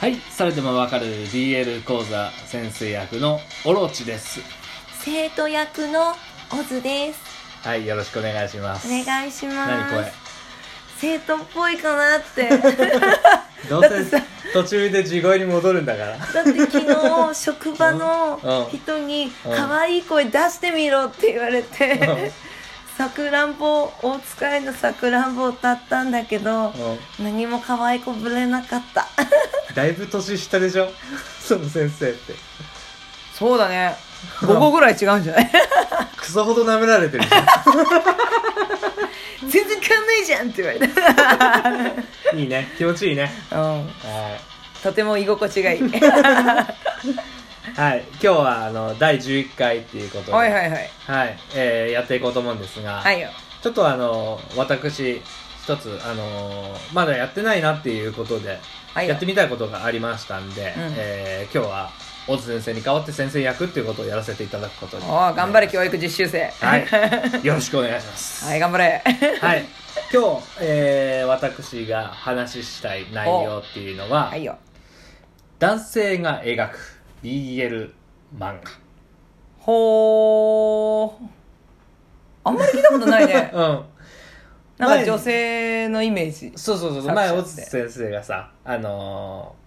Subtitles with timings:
[0.00, 4.40] はいそれでもわかる BL 講座先生役のオロチです。
[5.04, 6.12] 生徒役の
[6.52, 7.20] オズです。
[7.62, 8.88] はいよろしくお願いします。
[8.88, 9.70] お願いします。
[9.70, 10.12] 何これ？
[10.98, 12.48] 生徒っぽいかなって。
[13.68, 14.22] どうせだってさ
[14.54, 16.16] 途中で地声に戻るんだから。
[16.16, 17.98] だって昨日職場うん。
[17.98, 21.64] の人にうん可愛い声出してみろって言われうん。
[21.66, 22.32] て
[23.00, 26.70] さくらんぼ大塚愛のさくらんぼを歌ったんだけどう
[27.22, 27.24] ん。
[27.24, 29.06] 何も可愛い子ぶれなかった。
[29.74, 30.90] だいぶ年下でしょ？
[31.42, 32.34] その先生って。
[33.34, 33.96] そうだね。
[34.42, 35.50] 5個ぐらい違うんじゃない？
[36.14, 37.46] クソほど舐められてるじゃ
[39.48, 41.70] 全然変わんないじゃんって言われた
[42.34, 42.70] んいいね。
[42.76, 43.32] 気持ちいいね。
[43.50, 43.60] うん。
[43.60, 44.82] はい。
[44.82, 45.82] とても居心地がいい
[47.80, 50.90] はい、今日はあの第11回っていうことで、はいはいはい。
[51.06, 53.30] はいえーやっていこうと思うんですが、はいよ。
[53.62, 55.22] ちょっとあの私
[55.62, 58.58] 一つあのまだやってないなっていうことで、
[58.92, 59.12] はいよ。
[59.12, 60.94] やってみたいことがありましたんで、うん。
[60.98, 61.90] えー今日は
[62.28, 66.52] 大津先生に代わって先生役っていうことをやらせていただくことにおー頑張れ教育実習生。
[66.60, 66.86] はい。
[67.42, 68.44] よろしくお願いします。
[68.44, 69.02] はい頑張れ。
[69.40, 69.64] はい。
[70.12, 74.58] 今日、えー私が話したい内容っていうのは、はいよ。
[75.58, 77.92] 男性が描く BL
[78.36, 78.70] 漫画。
[79.58, 81.26] ほー。
[82.44, 83.50] あんまり聞いたことないね。
[83.54, 83.84] うん。
[84.78, 86.52] なんか女性のイメージ。
[86.56, 89.60] そうそうそう前大津先生がさあのー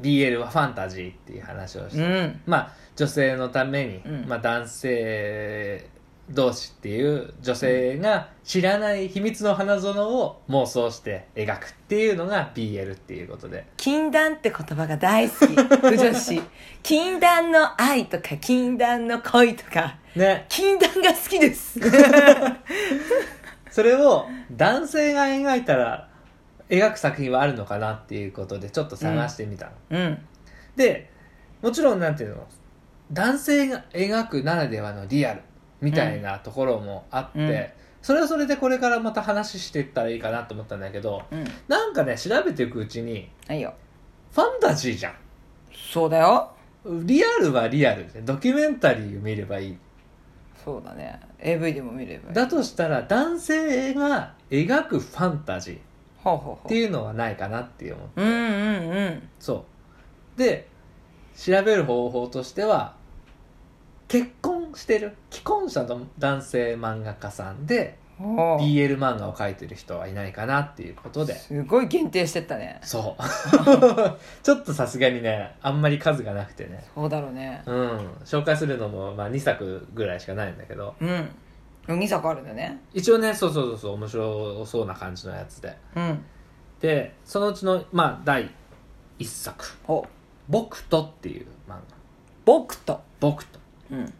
[0.00, 2.40] BL はファンタジーっていう話をして、うん。
[2.46, 4.24] まあ女性のために、うん。
[4.26, 5.86] まあ、男性
[6.30, 13.66] 同士っていう女性が知らない秘密の花園を妄想して描くっていうのが BL っていうことで。
[13.76, 15.54] 禁断って言葉が大好き。
[15.54, 16.40] 不女子。
[16.82, 19.96] 禁断の愛とか禁断の恋とか。
[20.14, 20.46] ね。
[20.48, 21.78] 禁断が好きです。
[23.70, 26.08] それを男性が描いたら
[26.68, 30.18] 描く作品はあるのかなっていうことでちょっと探してみたの、うん。
[30.76, 31.10] で
[31.62, 32.46] もちろんなんていうの？
[33.12, 35.42] 男性が描くならではのリアル
[35.80, 37.66] みたいなところもあって、うん。
[38.02, 41.44] それはそれでこれからまた話していったらいいかなと思ったんだけどうん。
[41.68, 43.74] なんかね調べていくうちにはいよ。
[44.32, 45.14] ファンタジーじゃん。
[45.92, 46.50] そうだよ。
[46.84, 49.76] リアルはリアルでドキュメンタリーを見ればいい。
[50.64, 51.20] そうだね。
[51.38, 52.34] AV でも見ればいい。
[52.34, 55.76] だとしたら男性が描くファンタジー。
[55.76, 55.78] っ
[56.22, 56.62] ほうほう。
[56.62, 58.36] ほていうのはないかなって思うううんうん
[58.90, 59.28] うん。
[59.38, 59.64] そ
[60.36, 60.38] う。
[60.38, 60.68] で
[61.36, 62.94] 調べる方法としては
[64.08, 64.28] 結
[64.70, 65.16] 婚してる。
[65.30, 68.58] 既婚者の男性漫画家さんでおー。
[68.58, 71.34] BL 漫画を描いてる人はいないかなっていうことで。
[71.34, 72.78] すごい限定してったね。
[72.82, 73.22] そう。
[74.42, 76.84] ちょっとさすがにねあんまり数がなくてね。
[76.94, 77.62] そうだろうね。
[77.66, 77.98] うん。
[78.24, 80.94] 紹介するのも、まあ、2作ぐらいしかないんだけど。
[81.00, 81.30] うん。
[81.86, 82.80] 2作あるんだね。
[82.92, 85.76] 一応ねそうそうそうそう面白そうな感じのやつで。
[85.96, 86.24] うん。
[86.80, 88.50] でそのうちの、まあ、第
[89.18, 89.64] 1作。
[89.84, 90.08] ほう
[90.48, 91.80] 「僕と」っていう漫画。
[92.44, 93.58] 僕と「僕と」
[93.90, 94.14] うん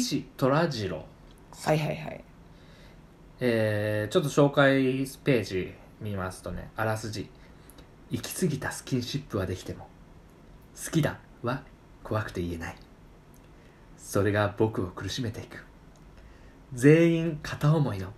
[0.00, 1.04] 岸虎次郎
[1.64, 2.24] はいはいはい。
[3.40, 7.28] えーちょっと紹介ページ見ますとねあらすじ。
[8.10, 9.88] 行き過ぎたスキンシップはできても
[10.82, 11.62] 好きだは
[12.02, 12.76] 怖くて言えない。
[13.98, 15.62] それが僕を苦しめていく。
[16.72, 18.08] 全員片思いの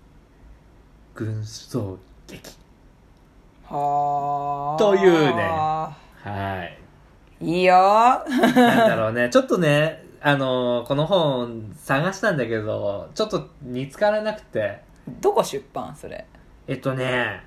[1.14, 1.98] 軍曹
[2.28, 2.50] 劇。
[3.64, 5.42] はあというね。
[5.42, 6.78] はい。
[7.44, 7.74] いいよ
[8.28, 9.28] なんだろうね。
[9.28, 14.80] ちょっとねあのーこの本探したんだけどちょっと見つからなくて。
[15.20, 15.94] どこ出版？
[15.94, 16.24] それ。
[16.66, 17.42] えっとね、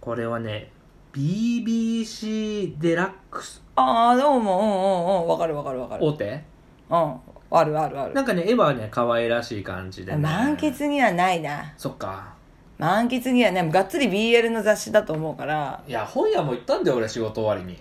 [0.00, 0.72] これはね、
[1.12, 6.04] BBC デラックスああどうもうんうんうんわかるわかるわかる。
[6.04, 6.44] 大手？
[6.90, 7.14] うん
[7.50, 8.14] あるあるある。
[8.14, 10.18] なんかね、絵はね、可愛らしい感じで、ね。
[10.18, 11.72] 満喫にはないな。
[11.76, 12.34] そっか。
[12.78, 15.84] 満喫にはねがっつり BL の雑誌だと思うから。
[15.86, 17.80] いや、本屋も行ったんだよ、俺、仕事終わりに。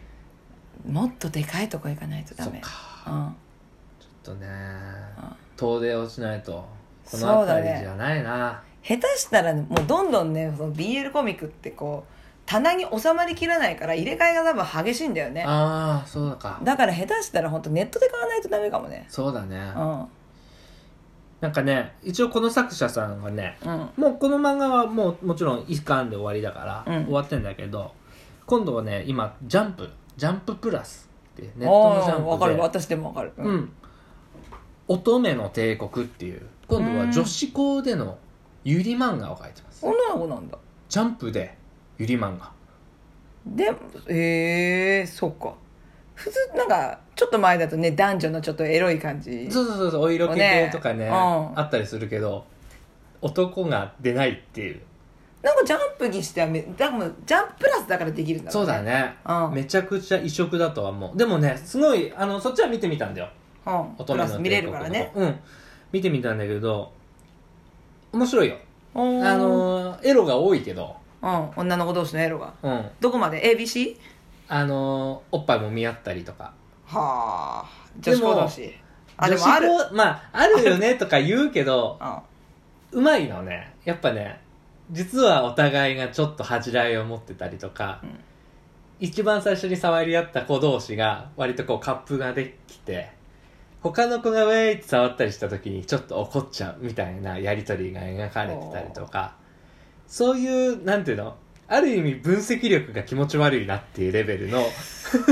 [0.87, 2.51] もっとでかいとこ行かないとダメ。
[2.51, 3.11] そっか。
[3.11, 3.35] うん
[4.27, 4.47] とね、
[5.55, 6.67] 遠出をしないと、
[7.09, 8.61] この辺りじゃないな。
[8.83, 12.13] 下手したらもうどんどんねその BL コミックってこう
[12.45, 15.43] 棚に収まりきらないから入れ替えが多分激しいんだよね。
[15.45, 16.59] ああ、そうだか。
[16.63, 19.05] だから下手したら本当ネットで買わないとダメかもね。
[19.09, 19.57] そうだね。
[19.75, 20.07] うん。
[21.39, 23.89] なんかね、一応この作者さんがね、うん。
[23.97, 27.05] もうこの漫画はもうもちろん一巻で終わりだから、うん。
[27.05, 27.93] 終わってんだけど
[28.45, 29.89] 今度はね今ジャンプ。
[30.15, 32.29] ジャンププラスってネットのジャンプで。
[32.29, 32.57] わかる。
[32.57, 33.33] 私でもわかる。
[33.37, 33.71] う、ん
[34.87, 38.17] 乙女の帝国っていう今度は女子校での
[38.63, 39.85] ゆり漫画を描いてます。
[39.85, 40.57] 女の子なんだ。
[40.89, 41.57] ジャンプで
[41.97, 42.51] ゆり漫画。
[43.45, 43.71] で
[44.07, 45.53] ええー、そうか。
[46.15, 49.49] 普通なんかちょっと前だとね男女のちょっとエロい感じ。
[49.51, 51.07] そうそうそうそうお色気系とかねね。
[51.07, 51.13] うん。
[51.13, 52.45] あったりするけど
[53.21, 54.81] 男が出ないっていう。
[55.41, 59.53] なんかジャンプにしてはめだからジャンププラスだからできるんだろそうねだね、うん。
[59.53, 61.17] めちゃくちゃ異色だとは思う。
[61.17, 63.29] でもねすごいあのそっちは見てみたんだよ
[63.67, 63.95] うん。
[63.97, 65.11] 乙女のプラス見れるからね。
[65.15, 65.39] うん。
[65.91, 66.91] 見てみたんだけど
[68.11, 68.57] 面白いよ。
[68.93, 70.95] あのあのーエロが多いけど。
[71.21, 71.49] うん。
[71.55, 72.53] 女の子同士のエロが。
[72.63, 72.89] うん。
[72.99, 73.97] どこまで？ABC?
[74.47, 76.53] あのーおっぱいも見合ったりとか。
[76.85, 77.69] はあ。
[77.99, 78.73] 女子校同士。
[79.17, 79.67] あでもある。
[79.67, 81.99] 校まああるよねとか言うけど
[82.93, 82.99] うん。
[82.99, 83.73] うまいのね。
[83.83, 84.41] やっぱね
[84.91, 88.19] 実はお互いがちょっと恥じらいを持ってたりとか、うん。
[88.99, 93.11] 一番最初に触り合った子同士が割とこうカップができて
[93.81, 99.35] 他の子がウェイって触ったりした時にちょっと怒っちゃうみたいなやりとりが描かれてたりとか
[100.07, 101.35] そういうなんていうの
[101.67, 104.63] ある意味分析力が気持ち悪いなっていうレベルの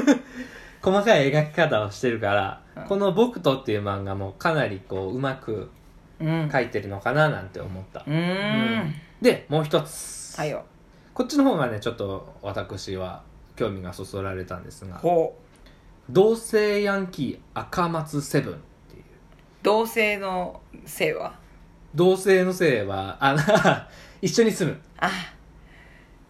[0.86, 2.84] 細かい描き方をしてるから、うん。
[2.84, 5.72] この「僕と」っていう漫画もかなりこううまく
[6.20, 6.50] うん。
[6.52, 8.02] 書いてるのかななんて思った。
[8.02, 8.94] う、ーん。
[9.22, 10.64] でもう一つ、はいよ。
[11.14, 13.24] こっちの方がねちょっと私は
[13.56, 14.98] 興味がそそられたんですが。
[14.98, 15.42] ほう
[16.10, 18.58] 「同性ヤンキー赤松セブン」っ
[18.90, 19.04] ていう。
[19.64, 21.34] 同性の性は？
[21.96, 23.40] 同性の性はあの
[24.22, 24.78] 一緒に住む。
[25.00, 25.10] あ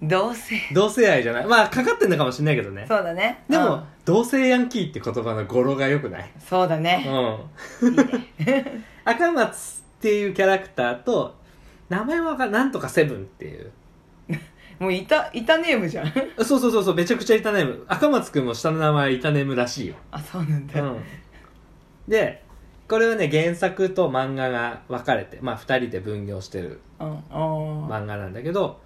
[0.02, 0.56] 同性。
[0.74, 1.46] 同性愛じゃない？
[1.46, 2.86] まあかかってんのかもしれないけどね。
[2.88, 3.44] そうだね。
[3.50, 3.84] でも、うん。
[4.06, 6.32] 同性ヤンキーって言葉の語呂が良くない？
[6.40, 7.06] そうだね。
[7.82, 7.96] うん。
[9.06, 11.36] 赤松っていうキャラクターと
[11.90, 13.72] 名前はなんとかセブンっていう
[14.80, 16.14] もういたいたネームじゃん。
[16.44, 17.86] そうそうそうそうめちゃくちゃいたネーム。
[17.88, 19.96] 赤松くんも下の名前いたネームらしいよ。
[20.12, 21.00] あそうなんだ、うん、
[22.08, 22.44] で
[22.88, 28.80] これはね原作と漫画が分かれてまあ2人で分業してる漫画なんだけど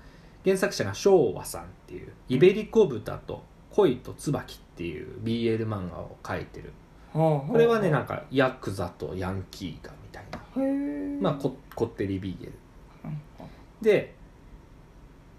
[0.46, 6.72] 原作者が昭和さんっていう「イベリコ豚と恋と椿」っていう BL 漫画を描いてる。
[7.12, 10.40] これはねなんかヤクザとヤンキーがみたいな。
[10.62, 12.52] へえまあここってり BL
[13.04, 13.22] うん。
[13.82, 14.16] で、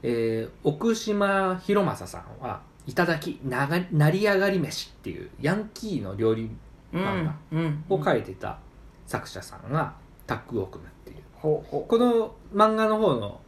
[0.02, 6.50] えー奥島博正さんは「いただきなが成り上がり飯」っていうヤンキーの料理
[6.92, 8.58] 漫画うんを書いいてた
[9.06, 9.94] 作者さんが
[10.26, 11.16] タッグを組むっていう。
[11.40, 13.40] この漫画の方の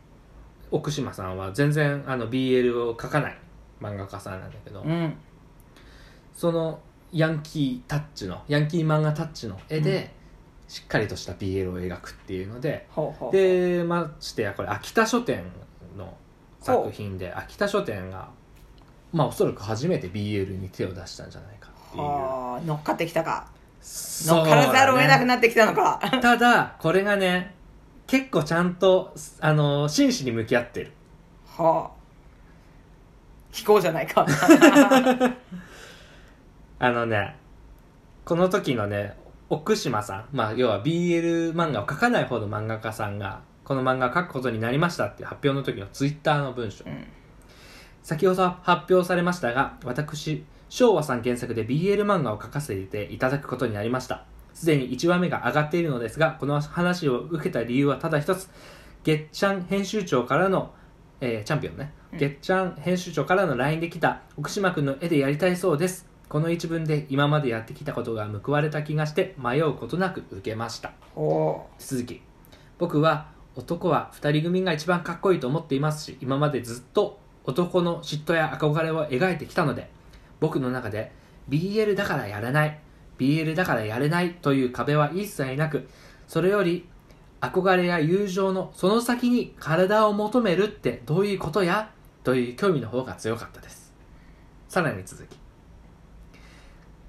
[0.71, 3.39] 奥島さんは全然あの BL を描かない
[3.81, 5.15] 漫画家さんなんだけど、ううん。
[6.35, 6.81] その
[7.13, 10.15] ヤンキータッチのヤンキー漫画タッチの絵で、
[10.67, 13.33] しっかりとした BL を描くっていうのでほうほう。
[13.33, 15.45] でましてやこれ秋田書店
[15.99, 16.17] の
[16.62, 17.32] 作品で。
[17.32, 18.29] 秋田書店が
[19.12, 22.03] まあおそらく初めて BL に手を出したんじゃないかっていう。
[22.03, 23.47] はあ乗っかってきたか。
[23.82, 26.00] 乗っからざるを得なくねなってきたのか。
[26.23, 27.55] ただこれがね
[28.06, 30.93] 結構ちゃんとあの真摯に向き合ってる。
[31.56, 32.03] はあ。
[33.50, 34.26] 飛行じゃないか。
[36.79, 37.37] あのね
[38.25, 39.17] この時のね
[39.50, 40.29] 奥島さん。
[40.32, 47.06] まあ要は BL 漫画を描かない方の漫画家さんがこの漫画を描くことになりましたって発表の時のツイッターの文章、うん。
[48.03, 54.25] 先ほど発表されましたが私昭和さん原作で BL 漫画を描かせていただくことになりました。
[54.55, 58.49] すでに1話目が上がっているのですがこの話を受けた理由はただ一つ。
[59.05, 60.73] 月ちゃん編集長からの、
[61.20, 61.93] えーチャンピオンね。
[62.12, 62.19] うん。
[62.19, 66.06] 月ちゃん編集長からの LINE で来た奥島君の絵でやりたいそうです。
[66.29, 70.93] この一文で今までやってきたことが報われた気がして迷うことなく受けました。
[71.15, 72.23] ほ続き。
[72.79, 73.26] 僕は
[73.57, 79.91] 男は二人組が一番かっこいいと思っていますし今までずっと男の嫉妬や憧れを描いてきたので
[80.41, 81.13] 僕の中で
[81.49, 82.79] BL だからやらない
[83.19, 85.89] BL だからやれないという壁は一切なく
[86.29, 86.87] それより
[87.41, 91.91] 憧れや友情のその先に体を求めるってどういうことや
[92.23, 93.93] という興味の方が強かったです。
[94.69, 95.37] さらに続き。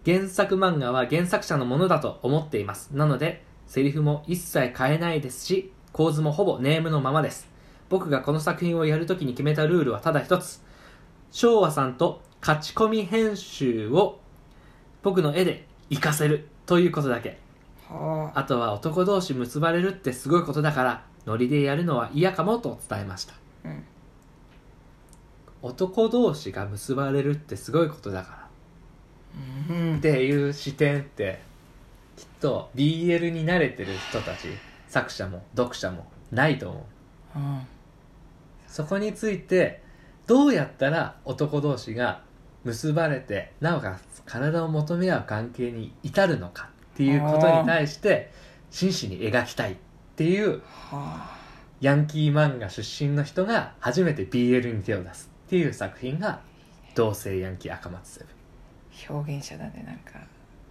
[0.05, 2.89] 原作漫画は原作者のものだと思っています。
[2.93, 7.47] なのでセリフも一切変えないですし構図もほぼネームのままです。
[7.87, 10.61] 僕がこの作品をやるときに決めたルールはただ一つ。
[11.31, 14.19] 昭和さんと勝ち込み編集を
[15.03, 17.39] 僕の絵で活かせるということだけ。
[18.33, 18.43] あ。
[18.43, 23.35] とは男同士結ばれるってすごいことだからノリでやるのは嫌かもと伝えました。
[23.65, 23.83] うん。
[25.61, 28.47] 男同士が結ばれるってすごいことだか
[29.69, 29.75] ら。
[29.75, 29.97] うん。
[29.97, 31.41] っていう視点って
[32.17, 34.47] きっと BL に慣れてる人たち
[34.93, 36.85] 作者も読者もないと思
[37.35, 37.39] う。
[37.39, 37.61] うん。
[38.67, 39.81] そこについて
[40.27, 42.21] どうやったら男同士が
[42.63, 48.31] 結ばれてなおかつ体を求め合う関係に至るのかっていうことに対して
[48.69, 49.75] 真摯に描きたいっ
[50.15, 51.37] ていうはあ。
[51.81, 56.41] ヤンキー漫画出身の人が初めて BL に手を出すっていう作品が
[56.93, 59.17] 同性ヤンキー赤松セブン。
[59.17, 60.19] 表現者だねなんか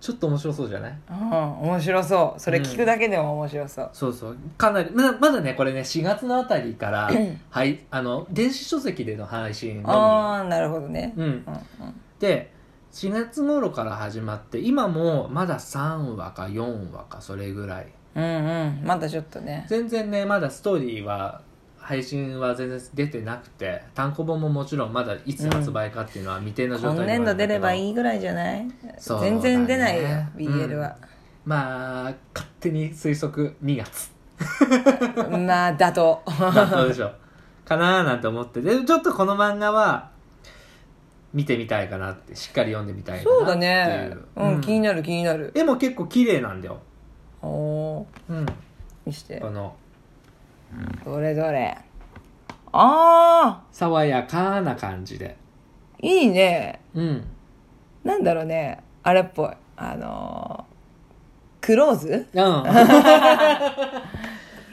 [0.03, 0.95] ちょっと面白そうじゃない？
[1.11, 2.41] うん面白そう。
[2.41, 4.37] それ聞くだけでも面白そう、そうそう。
[4.59, 7.11] かなりまだまだねこれね4月のあたりから
[7.51, 11.13] はいあの電子書籍での配信のああなるほどね。
[11.17, 11.45] み、うん、うんうん。
[12.19, 12.53] で
[12.93, 17.87] 4月頃から始まって今もまだ3話か4話かそれぐらい。
[18.17, 18.83] うんうん。
[18.85, 19.65] まだちょっとね。
[19.69, 21.41] 全然ねまだストーリーは
[21.83, 28.69] 配信は全然出てなくて単行本ももちろんまだいつ発売かっていうのは未定の状態今年度出ればいいぐらいじゃない？
[29.21, 30.97] 全然出ないよ BL は、
[31.45, 34.13] まあ勝手に推測2月。
[35.47, 37.07] まあ妥当まあどうでしょ。
[37.07, 37.15] う
[37.65, 38.61] かなーなんて思って。
[38.61, 40.11] でちょっとこの漫画は
[41.35, 43.39] 見てみたいかなってしっかり読んでみたいかなっていう。
[43.39, 44.17] そうだね。
[44.37, 45.51] うん、気になる気になる。
[45.55, 46.79] 絵も結構綺麗なんだよ、
[47.41, 48.33] おおー。
[48.35, 48.47] うん、
[49.07, 49.41] 見して。
[49.41, 49.75] この
[51.05, 51.77] どれどれ。
[52.73, 55.37] ああ爽やかな感じで。
[56.01, 56.81] いいね。
[56.95, 57.25] うん。
[58.05, 58.83] なんだろうね。
[59.03, 59.51] あれっぽい。
[59.77, 62.09] あのー、クローズ？
[62.09, 62.27] うん。
[62.33, 62.39] ク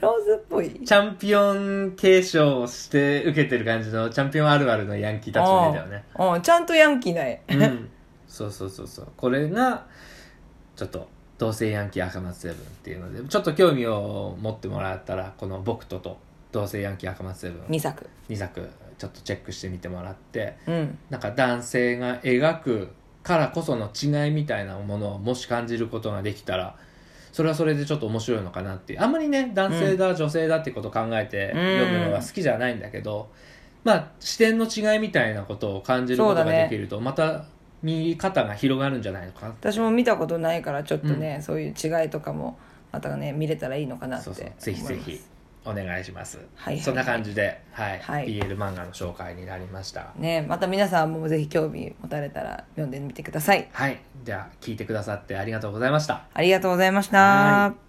[0.01, 0.71] ローズっぽい。
[0.85, 6.05] チャンピオン継承して受けてる感じのチャンピオンあるあるのヤンキーたちの絵だよね。
[6.17, 6.33] うん。
[6.33, 6.41] うん。
[6.41, 7.89] ちゃんとヤンキーな絵うん。
[8.27, 9.07] そうそうそうそう。
[9.17, 9.85] これが
[10.75, 11.07] ちょっと
[11.39, 16.19] 同性ヤンキー赤松セブンっていうのでちょっと興味を持ってもらったらこの「僕と」と
[16.51, 18.07] 「同性ヤンキー赤松セブン」2作。
[18.29, 18.69] 2作
[18.99, 20.97] ちょっとチェックしてみてもらってうん。
[21.09, 22.89] なんか男性が描く
[23.23, 26.75] からこその違いみたいなものをもし感じることができたら
[27.31, 29.01] それはそれでちょっと面白いのかなっていう。
[29.01, 33.29] あんまりね男性だ、女性だってことを考えて読むのが好きじゃないんだけど、
[33.83, 37.45] まあ視点の違いみたいなことを感じることができると、また
[37.81, 39.53] 見方が広がるんじゃないのかな。
[39.59, 42.57] 私も見たことないからちょっとね、そういう違いとかも
[42.91, 44.51] またね見れたらいいのかなってそうそう。
[44.57, 45.21] ぜひぜひ
[45.65, 47.99] お願いします、はいはいそんな感じで、はい。
[47.99, 48.27] はい。
[48.27, 50.13] BL 漫画の紹介になりました。
[50.17, 53.69] ねまた皆さんもぜひ興味持たれたら読んでみてください。
[53.71, 53.99] はい。
[54.23, 56.23] じゃあ聞いてくださってありがとうございました。
[56.33, 57.88] ありがとうございました、はい